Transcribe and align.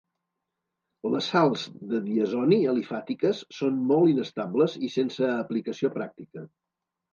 Les 1.15 1.27
sals 1.33 1.65
de 1.91 1.99
diazoni 2.05 2.59
alifàtiques 2.73 3.43
són 3.59 3.79
molt 3.93 4.15
inestables 4.15 4.81
i 4.89 4.93
sense 4.97 5.33
aplicació 5.37 5.95
pràctica. 6.01 6.49